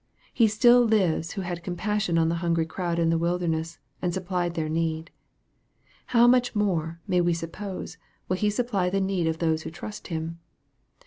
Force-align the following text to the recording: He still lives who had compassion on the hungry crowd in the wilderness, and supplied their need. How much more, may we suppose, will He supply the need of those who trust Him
He 0.33 0.47
still 0.47 0.81
lives 0.81 1.33
who 1.33 1.41
had 1.41 1.63
compassion 1.63 2.17
on 2.17 2.27
the 2.27 2.37
hungry 2.41 2.65
crowd 2.65 2.97
in 2.97 3.11
the 3.11 3.19
wilderness, 3.19 3.77
and 4.01 4.11
supplied 4.11 4.55
their 4.55 4.67
need. 4.67 5.11
How 6.07 6.25
much 6.25 6.55
more, 6.55 6.99
may 7.07 7.21
we 7.21 7.35
suppose, 7.35 7.99
will 8.27 8.37
He 8.37 8.49
supply 8.49 8.89
the 8.89 8.99
need 8.99 9.27
of 9.27 9.37
those 9.37 9.61
who 9.61 9.69
trust 9.69 10.07
Him 10.07 10.39